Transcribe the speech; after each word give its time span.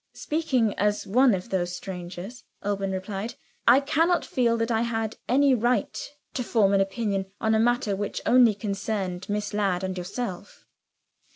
"Speaking 0.15 0.73
as 0.79 1.05
one 1.05 1.35
of 1.35 1.49
those 1.49 1.75
strangers," 1.75 2.43
Alban 2.63 2.91
replied, 2.91 3.35
"I 3.67 3.79
cannot 3.79 4.25
feel 4.25 4.57
that 4.57 4.71
I 4.71 4.81
had 4.81 5.17
any 5.29 5.53
right 5.53 5.95
to 6.33 6.41
form 6.43 6.73
an 6.73 6.81
opinion, 6.81 7.27
on 7.39 7.53
a 7.53 7.59
matter 7.59 7.95
which 7.95 8.19
only 8.25 8.55
concerned 8.55 9.29
Miss 9.29 9.53
Ladd 9.53 9.83
and 9.83 9.95
yourself." 9.95 10.65